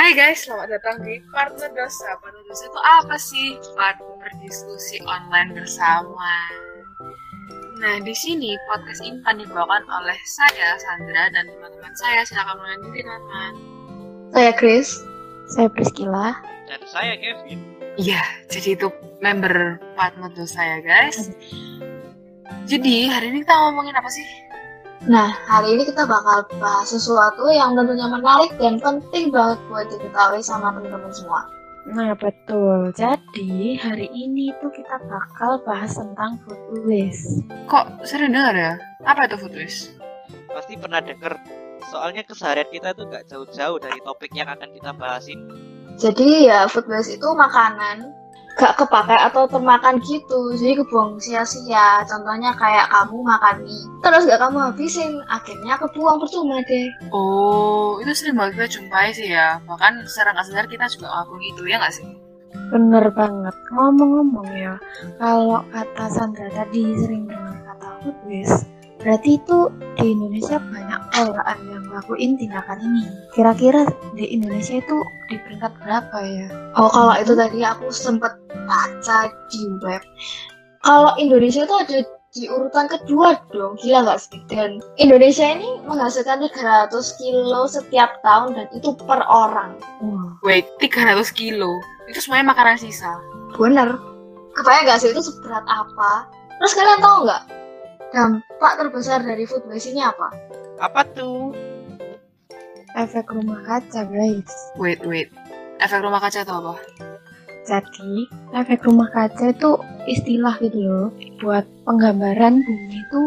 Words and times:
Hai 0.00 0.16
guys, 0.16 0.48
selamat 0.48 0.80
datang 0.80 1.04
di 1.04 1.20
Partner 1.28 1.68
Dosa. 1.76 2.16
Partner 2.24 2.40
Dosa 2.48 2.64
itu 2.72 2.80
apa 2.88 3.16
sih? 3.20 3.60
Partner 3.76 4.32
diskusi 4.40 4.96
online 5.04 5.52
bersama. 5.52 6.32
Nah, 7.84 8.00
di 8.00 8.16
sini 8.16 8.56
podcast 8.64 9.04
ini 9.04 9.20
akan 9.20 9.44
dibawakan 9.44 9.84
oleh 9.84 10.16
saya, 10.24 10.80
Sandra, 10.80 11.28
dan 11.36 11.52
teman-teman 11.52 11.92
saya. 12.00 12.24
Silakan 12.24 12.80
diri, 12.88 13.04
teman-teman. 13.04 13.52
Saya 14.32 14.50
Chris. 14.56 15.04
Saya 15.52 15.68
Priscila. 15.68 16.32
Dan 16.64 16.80
saya 16.88 17.20
Kevin. 17.20 17.60
Iya, 18.00 18.24
jadi 18.48 18.80
itu 18.80 18.88
member 19.20 19.76
Partner 20.00 20.32
Dosa 20.32 20.64
ya, 20.64 20.78
guys. 20.80 21.28
Jadi, 22.64 23.04
hari 23.04 23.36
ini 23.36 23.44
kita 23.44 23.52
ngomongin 23.52 23.92
apa 23.92 24.08
sih? 24.08 24.24
Nah, 25.08 25.32
hari 25.48 25.80
ini 25.80 25.88
kita 25.88 26.04
bakal 26.04 26.44
bahas 26.60 26.92
sesuatu 26.92 27.48
yang 27.48 27.72
tentunya 27.72 28.04
menarik 28.04 28.52
dan 28.60 28.76
penting 28.76 29.32
banget 29.32 29.56
buat 29.72 29.88
diketahui 29.88 30.44
sama 30.44 30.76
teman-teman 30.76 31.08
semua. 31.08 31.48
Nah, 31.88 32.12
betul. 32.12 32.92
Jadi, 32.92 33.80
hari 33.80 34.12
ini 34.12 34.52
tuh 34.60 34.68
kita 34.68 35.00
bakal 35.08 35.56
bahas 35.64 35.96
tentang 35.96 36.36
food 36.44 36.84
waste. 36.84 37.40
Kok 37.64 38.04
sering 38.04 38.36
dengar 38.36 38.52
ya? 38.52 38.76
Apa 39.08 39.24
itu 39.24 39.40
food 39.40 39.56
waste? 39.56 39.96
Pasti 40.52 40.76
pernah 40.76 41.00
denger. 41.00 41.32
Soalnya 41.88 42.20
keseharian 42.28 42.68
kita 42.68 42.92
tuh 42.92 43.08
gak 43.08 43.24
jauh-jauh 43.24 43.80
dari 43.80 43.96
topik 44.04 44.28
yang 44.36 44.52
akan 44.52 44.68
kita 44.68 44.92
bahas 44.92 45.24
ini. 45.32 45.48
Jadi 45.96 46.44
ya 46.44 46.68
food 46.68 46.84
waste 46.92 47.16
itu 47.16 47.28
makanan 47.32 48.19
gak 48.60 48.76
kepakai 48.76 49.16
atau 49.16 49.48
termakan 49.48 49.96
gitu 50.04 50.52
jadi 50.60 50.84
kebuang 50.84 51.16
sia-sia 51.16 52.04
contohnya 52.04 52.52
kayak 52.60 52.92
kamu 52.92 53.16
makan 53.24 53.56
mie 53.64 53.88
terus 54.04 54.28
gak 54.28 54.40
kamu 54.44 54.58
habisin 54.70 55.24
akhirnya 55.32 55.80
kebuang 55.80 56.20
percuma 56.20 56.60
deh 56.68 56.88
Oh, 57.08 57.96
itu 58.02 58.12
sering 58.12 58.36
banget 58.36 58.52
kita 58.60 58.68
jumpai 58.78 59.08
sih 59.14 59.32
ya. 59.32 59.58
Bahkan 59.64 60.04
secara 60.04 60.36
nggak 60.36 60.46
sadar 60.46 60.66
kita 60.68 60.84
juga 60.92 61.06
ngelakuin 61.08 61.44
itu, 61.48 61.62
ya 61.64 61.76
nggak 61.80 61.94
sih? 61.94 62.06
Bener 62.70 63.04
banget. 63.14 63.54
Ngomong-ngomong 63.72 64.48
ya, 64.52 64.74
kalau 65.16 65.64
kata 65.72 66.06
Sandra 66.12 66.48
tadi 66.52 66.94
sering 66.98 67.30
dengar 67.30 67.56
kata 67.66 67.88
food 68.04 68.18
waste, 68.26 68.66
berarti 69.00 69.40
itu 69.40 69.58
di 69.96 70.12
Indonesia 70.12 70.60
banyak 70.60 71.00
orang 71.16 71.58
yang 71.66 71.82
ngelakuin 71.88 72.36
tindakan 72.36 72.78
ini. 72.84 73.04
Kira-kira 73.32 73.82
di 74.14 74.24
Indonesia 74.28 74.78
itu 74.78 74.96
di 75.32 75.36
peringkat 75.40 75.72
berapa 75.80 76.16
ya? 76.20 76.48
oh 76.76 76.88
kalau 76.92 77.14
itu 77.16 77.32
tadi 77.34 77.64
aku 77.64 77.88
sempet 77.90 78.32
baca 78.68 79.18
di 79.50 79.62
web. 79.80 80.02
Kalau 80.84 81.12
Indonesia 81.16 81.64
itu 81.64 81.76
ada 81.76 81.98
di 82.30 82.46
urutan 82.46 82.86
kedua 82.86 83.36
dong. 83.50 83.74
Gila 83.82 84.06
nggak 84.06 84.20
sih? 84.22 84.40
Dan 84.46 84.78
Indonesia 84.96 85.44
ini 85.44 85.82
menghasilkan 85.84 86.46
300 86.46 86.94
kilo 87.18 87.66
setiap 87.66 88.22
tahun 88.22 88.54
dan 88.54 88.66
itu 88.70 88.94
per 89.04 89.20
orang. 89.26 89.76
Wah, 90.00 90.30
Wait, 90.46 90.70
300 90.78 91.20
kilo. 91.34 91.74
Itu 92.08 92.22
semuanya 92.22 92.54
makanan 92.54 92.78
sisa. 92.78 93.18
bener. 93.58 93.98
Kebayang 94.56 94.84
nggak 94.88 94.98
sih? 95.02 95.10
Itu 95.12 95.20
seberat 95.20 95.66
apa? 95.68 96.26
Terus 96.58 96.72
kalian 96.74 97.00
tahu 97.02 97.18
nggak 97.28 97.59
dampak 98.10 98.72
terbesar 98.76 99.22
dari 99.22 99.44
food 99.44 99.64
waste 99.66 99.90
ini 99.90 100.02
apa 100.02 100.28
Apa 100.78 101.04
tuh? 101.12 101.54
efek 102.90 103.30
rumah 103.30 103.62
kaca 103.62 104.02
guys. 104.02 104.50
Wait, 104.74 104.98
wait. 105.06 105.30
Efek 105.78 106.02
rumah 106.02 106.18
kaca 106.18 106.42
itu 106.42 106.50
apa? 106.50 106.74
Jadi, 107.62 108.26
efek 108.50 108.82
rumah 108.82 109.06
kaca 109.14 109.54
itu 109.54 109.78
istilah 110.10 110.58
gitu 110.58 110.78
loh. 110.82 111.08
Buat 111.38 111.70
penggambaran 111.86 112.58
bumi 112.58 112.96
itu 112.98 113.22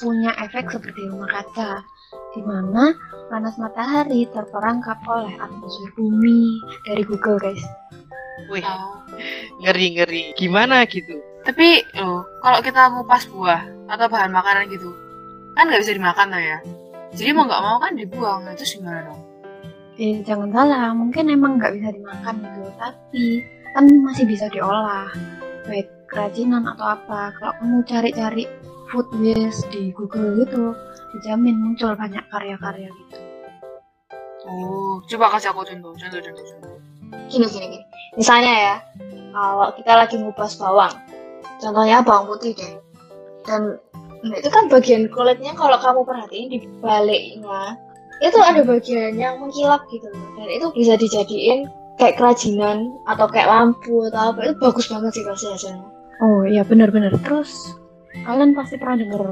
punya 0.00 0.32
efek 0.40 0.72
seperti 0.72 1.12
rumah 1.12 1.28
kaca, 1.28 1.84
di 2.32 2.40
mana 2.40 2.96
panas 3.28 3.60
matahari 3.60 4.24
terperangkap 4.32 4.96
oleh 5.04 5.36
atmosfer 5.36 5.92
bumi 5.92 6.56
dari 6.88 7.04
Google 7.04 7.36
guys. 7.36 7.60
Wih, 8.48 8.64
Oh. 8.64 8.96
ngeri-ngeri. 9.60 10.32
Gimana 10.34 10.88
gitu? 10.88 11.20
Tapi 11.42 11.82
loh, 11.98 12.22
kalau 12.38 12.58
kita 12.62 12.90
ngupas 12.94 13.26
buah 13.30 13.62
atau 13.90 14.06
bahan 14.06 14.30
makanan 14.30 14.70
gitu, 14.70 14.94
kan 15.58 15.66
nggak 15.66 15.82
bisa 15.82 15.92
dimakan 15.98 16.30
tuh 16.30 16.42
ya. 16.42 16.58
Jadi 17.12 17.30
mau 17.34 17.44
nggak 17.44 17.62
mau 17.62 17.76
kan 17.82 17.92
dibuang. 17.98 18.46
Nah, 18.46 18.54
Terus 18.54 18.78
gimana 18.78 19.04
dong? 19.04 19.20
Eh, 20.00 20.24
jangan 20.24 20.48
salah, 20.54 20.90
mungkin 20.96 21.28
emang 21.28 21.60
nggak 21.60 21.76
bisa 21.76 21.88
dimakan 21.92 22.34
gitu, 22.40 22.62
tapi 22.80 23.24
kan 23.74 23.84
masih 24.06 24.24
bisa 24.24 24.46
diolah. 24.48 25.10
Baik 25.68 25.90
kerajinan 26.08 26.64
atau 26.64 26.96
apa. 26.96 27.34
Kalau 27.36 27.52
kamu 27.60 27.78
cari-cari 27.84 28.44
food 28.88 29.08
waste 29.20 29.68
di 29.68 29.92
Google 29.92 30.46
gitu, 30.46 30.72
dijamin 31.18 31.58
muncul 31.60 31.92
banyak 31.92 32.24
karya-karya 32.32 32.88
gitu. 32.88 33.18
Oh, 34.42 34.98
coba 35.06 35.38
kasih 35.38 35.54
aku 35.54 35.62
contoh, 35.62 35.94
contoh, 35.94 36.18
contoh, 36.18 36.44
contoh. 36.44 36.72
gini 37.28 37.46
gini 37.48 37.66
gini 37.76 37.86
misalnya 38.16 38.52
ya 38.52 38.76
kalau 39.32 39.68
kita 39.72 39.92
lagi 39.96 40.16
ngupas 40.20 40.60
bawang 40.60 40.92
contohnya 41.62 42.02
bawang 42.02 42.26
putih 42.26 42.52
deh 42.58 42.74
dan 43.46 43.78
nah, 44.26 44.36
itu 44.36 44.50
kan 44.50 44.66
bagian 44.66 45.06
kulitnya 45.14 45.54
kalau 45.54 45.78
kamu 45.78 46.02
perhatiin 46.02 46.50
di 46.50 46.58
baliknya 46.82 47.78
itu 48.22 48.38
ada 48.38 48.66
bagian 48.66 49.14
yang 49.14 49.38
mengkilap 49.38 49.86
gitu 49.94 50.10
dan 50.10 50.48
itu 50.50 50.66
bisa 50.74 50.98
dijadiin 50.98 51.70
kayak 52.02 52.18
kerajinan 52.18 52.90
atau 53.06 53.30
kayak 53.30 53.46
lampu 53.46 54.10
atau 54.10 54.34
apa 54.34 54.50
itu 54.50 54.54
bagus 54.58 54.90
banget 54.90 55.10
sih 55.14 55.24
pasti 55.26 55.46
hasilnya 55.46 56.02
Oh 56.22 56.46
iya 56.46 56.62
benar-benar. 56.62 57.10
Terus 57.26 57.74
kalian 58.22 58.54
pasti 58.54 58.78
pernah 58.78 59.02
denger 59.02 59.22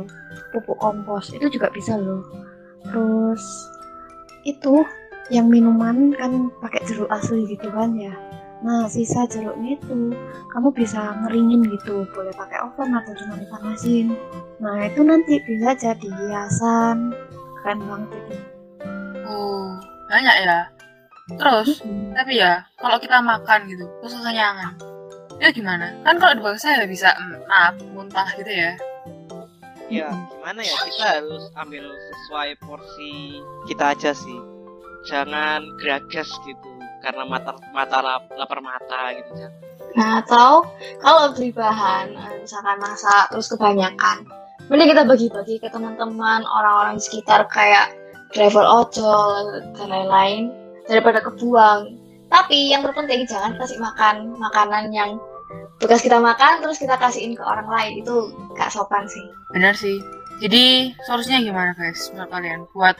pupuk 0.50 0.74
kompos 0.82 1.30
itu 1.30 1.46
juga 1.46 1.70
bisa 1.70 1.94
loh. 1.94 2.26
Terus 2.90 3.42
itu 4.42 4.82
yang 5.30 5.46
minuman 5.46 6.10
kan 6.18 6.50
pakai 6.58 6.82
jeruk 6.90 7.06
asli 7.14 7.46
gitu 7.46 7.70
kan 7.70 7.94
ya. 7.94 8.10
Nah 8.60 8.84
sisa 8.92 9.24
jeruknya 9.24 9.80
itu 9.80 10.12
kamu 10.52 10.68
bisa 10.76 11.16
ngeringin 11.24 11.64
gitu, 11.72 12.04
boleh 12.12 12.32
pakai 12.36 12.60
oven 12.60 12.92
atau 12.92 13.12
cuma 13.16 13.34
dipanasin. 13.40 14.12
Nah 14.60 14.84
itu 14.84 15.00
nanti 15.00 15.40
bisa 15.48 15.72
jadi 15.72 16.08
hiasan, 16.08 17.16
keren 17.62 17.80
banget 17.88 18.10
itu. 18.20 18.36
Oh, 19.24 19.80
banyak 20.12 20.36
ya. 20.44 20.68
Terus, 21.38 21.80
Hmm. 21.86 22.10
tapi 22.12 22.42
ya, 22.42 22.66
kalau 22.82 22.98
kita 22.98 23.22
makan 23.22 23.70
gitu, 23.70 23.86
terus 24.02 24.18
kekenyangan, 24.18 24.74
itu 25.38 25.62
gimana? 25.62 25.94
Kan 26.02 26.18
kalau 26.18 26.34
di 26.34 26.42
bangsa 26.42 26.74
ya 26.74 26.84
bisa 26.90 27.14
maaf, 27.46 27.78
muntah 27.94 28.26
gitu 28.34 28.50
ya. 28.50 28.74
Ya, 29.90 30.10
gimana 30.10 30.60
ya? 30.62 30.74
Kita 30.86 31.06
harus 31.18 31.50
ambil 31.58 31.82
sesuai 31.86 32.50
porsi 32.62 33.42
kita 33.66 33.94
aja 33.94 34.14
sih. 34.14 34.38
Jangan 35.06 35.66
geragas 35.82 36.30
gitu. 36.46 36.69
Karena 37.00 37.24
mata 37.24 37.56
mata 37.72 37.98
lap- 38.04 38.30
lapar 38.36 38.60
mata 38.60 39.12
gitu. 39.16 39.32
jangan. 39.36 39.52
nah 39.90 40.22
atau 40.22 40.62
kalau 41.02 41.34
beli 41.34 41.50
bahan 41.50 42.14
eh, 42.14 42.46
misalkan 42.46 42.78
masak 42.78 43.26
terus 43.34 43.50
kebanyakan 43.50 44.22
mending 44.70 44.94
kita 44.94 45.02
bagi-bagi 45.02 45.58
ke 45.58 45.66
teman-teman 45.66 46.46
orang-orang 46.46 46.94
di 46.94 47.02
sekitar 47.02 47.48
kayak 47.50 47.90
driver 48.30 48.62
ojol 48.62 49.58
dan 49.74 49.88
lain-lain 49.90 50.54
daripada 50.86 51.18
kebuang 51.18 51.98
tapi 52.30 52.70
yang 52.70 52.86
terpenting 52.86 53.26
jangan 53.26 53.58
kasih 53.58 53.82
makan 53.82 54.38
makanan 54.38 54.94
yang 54.94 55.18
bekas 55.82 56.06
kita 56.06 56.22
makan 56.22 56.62
terus 56.62 56.78
kita 56.78 56.94
kasihin 56.94 57.34
ke 57.34 57.42
orang 57.42 57.66
lain 57.66 57.98
itu 57.98 58.30
gak 58.54 58.70
sopan 58.70 59.02
sih 59.10 59.26
Benar 59.50 59.74
sih. 59.74 59.98
Jadi, 60.40 60.94
solusinya 61.04 61.42
gimana 61.42 61.70
guys 61.76 62.08
menurut 62.14 62.30
kalian? 62.32 62.64
Buat 62.72 62.96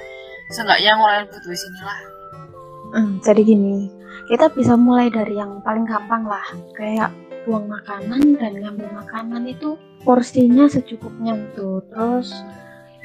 seenggaknya 0.52 0.92
ngurangin 0.98 1.24
food 1.30 1.44
waste 1.48 1.64
ini 1.70 1.80
lah. 1.80 2.00
Hmm, 2.90 3.22
jadi 3.22 3.46
gini, 3.46 3.86
kita 4.26 4.50
bisa 4.50 4.74
mulai 4.74 5.06
dari 5.10 5.38
yang 5.38 5.62
paling 5.62 5.86
gampang 5.86 6.26
lah, 6.26 6.42
kayak 6.74 7.14
buang 7.46 7.70
makanan 7.70 8.36
dan 8.36 8.58
ngambil 8.58 8.90
makanan 8.98 9.46
itu 9.46 9.78
porsinya 10.02 10.66
secukupnya 10.66 11.38
gitu. 11.38 11.80
Terus 11.88 12.34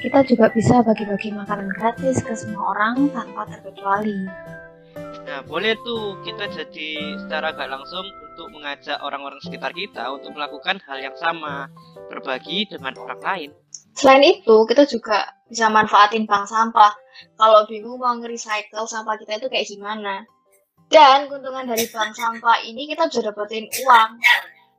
kita 0.02 0.26
juga 0.26 0.50
bisa 0.52 0.82
bagi-bagi 0.82 1.32
makanan 1.32 1.70
gratis 1.72 2.20
ke 2.20 2.34
semua 2.34 2.76
orang 2.76 3.08
tanpa 3.14 3.48
terkecuali. 3.48 4.26
Nah, 5.26 5.42
boleh 5.42 5.74
tuh 5.82 6.22
kita 6.22 6.46
jadi 6.50 7.18
secara 7.18 7.50
gak 7.50 7.70
langsung 7.70 8.06
untuk 8.06 8.46
mengajak 8.52 9.00
orang-orang 9.02 9.40
sekitar 9.42 9.74
kita 9.74 10.06
untuk 10.12 10.36
melakukan 10.36 10.78
hal 10.86 10.98
yang 11.02 11.16
sama, 11.18 11.66
berbagi 12.06 12.68
dengan 12.70 12.94
orang 12.94 13.20
lain. 13.24 13.50
Selain 13.96 14.20
itu, 14.20 14.56
kita 14.68 14.84
juga 14.84 15.24
bisa 15.48 15.72
manfaatin 15.72 16.28
bank 16.28 16.44
sampah. 16.44 16.92
Kalau 17.40 17.64
bingung 17.64 17.96
mau 17.96 18.12
nge-recycle 18.12 18.84
sampah 18.84 19.16
kita 19.16 19.40
itu 19.40 19.48
kayak 19.48 19.64
gimana. 19.64 20.28
Dan 20.92 21.26
keuntungan 21.32 21.64
dari 21.64 21.88
bank 21.88 22.12
sampah 22.12 22.60
ini 22.62 22.92
kita 22.92 23.08
bisa 23.08 23.24
dapetin 23.24 23.64
uang 23.64 24.10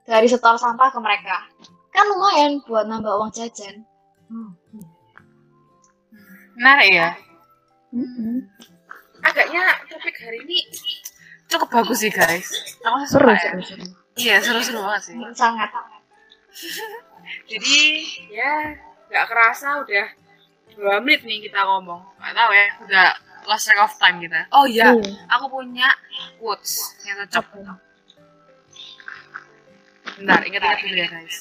dari 0.06 0.28
setor 0.30 0.56
sampah 0.56 0.94
ke 0.94 1.00
mereka. 1.02 1.50
Kan 1.90 2.06
lumayan 2.14 2.62
buat 2.70 2.86
nambah 2.86 3.10
uang 3.18 3.34
jajan. 3.34 3.82
Menarik 6.54 6.90
ya. 6.94 7.10
Mm-mm. 7.90 8.46
Agaknya 9.26 9.82
topik 9.90 10.14
hari 10.22 10.46
ini 10.46 10.62
cukup 11.50 11.74
bagus 11.74 12.06
sih 12.06 12.14
guys. 12.14 12.78
Aku 12.86 13.02
Seru, 13.10 13.34
ya. 13.34 13.40
seru, 13.42 13.62
seru. 13.66 13.86
Iya, 14.14 14.36
seru-seru 14.46 14.80
banget 14.86 15.02
sih. 15.10 15.16
Sangat. 15.34 15.70
Jadi, 17.52 17.78
ya 18.32 18.87
nggak 19.08 19.26
kerasa 19.28 19.68
udah 19.82 20.08
dua 20.78 20.96
menit 21.02 21.22
nih 21.24 21.48
kita 21.48 21.60
ngomong. 21.64 22.02
Nggak 22.20 22.34
tahu 22.36 22.52
ya, 22.54 22.68
udah 22.86 23.08
lost 23.48 23.66
track 23.66 23.80
of 23.82 23.94
time 23.98 24.18
kita. 24.20 24.42
Oh 24.52 24.68
iya, 24.68 24.92
Iya. 24.94 25.14
aku 25.32 25.46
punya 25.50 25.90
quotes 26.38 26.96
yang 27.04 27.18
cocok. 27.26 27.46
Bentar, 30.18 30.42
ingat-ingat 30.44 30.80
dulu 30.82 30.96
ya 30.98 31.08
guys. 31.08 31.38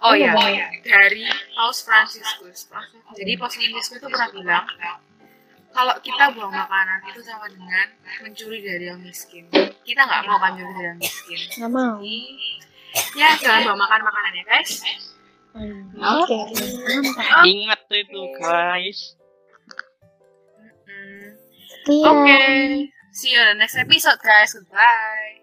Oh 0.00 0.16
Iya, 0.16 0.32
iya, 0.48 0.66
dari 0.80 1.28
Paus 1.52 1.84
Franciscus. 1.84 2.68
Jadi 3.16 3.32
Paus 3.36 3.52
Franciscus 3.52 4.00
itu 4.00 4.08
pernah 4.08 4.32
bilang 4.32 4.64
kalau 5.70 5.94
kita 6.02 6.32
buang 6.34 6.50
makanan 6.50 7.04
itu 7.06 7.20
sama 7.22 7.46
dengan 7.52 7.86
mencuri 8.24 8.58
dari 8.64 8.88
yang 8.88 9.00
miskin. 9.04 9.44
Kita 9.84 10.02
nggak 10.08 10.22
mau 10.24 10.40
kan 10.40 10.56
mencuri 10.56 10.72
dari 10.72 10.88
yang 10.88 10.98
miskin. 10.98 11.38
Nggak 11.60 11.70
mau. 11.72 11.94
Ya 13.14 13.28
jangan 13.38 13.60
bawa 13.70 13.76
makan 13.86 14.00
makanan 14.02 14.32
ya 14.34 14.44
guys. 14.48 14.72
Hmm. 15.50 15.89
Oke. 16.30 16.62
Mantap. 16.86 17.42
Ingat 17.42 17.80
tuh 17.90 17.98
itu 17.98 18.22
guys. 18.38 19.18
Oke, 21.90 22.38
see 23.10 23.34
you 23.34 23.40
in 23.40 23.56
the 23.56 23.58
next 23.58 23.74
episode 23.74 24.20
guys. 24.22 24.54
Goodbye. 24.54 25.39